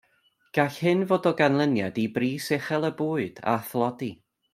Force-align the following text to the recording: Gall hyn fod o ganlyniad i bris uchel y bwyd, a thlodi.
Gall 0.57 0.77
hyn 0.85 1.03
fod 1.11 1.27
o 1.29 1.33
ganlyniad 1.41 1.99
i 2.05 2.05
bris 2.15 2.47
uchel 2.57 2.89
y 2.91 2.91
bwyd, 3.03 3.43
a 3.53 3.55
thlodi. 3.69 4.09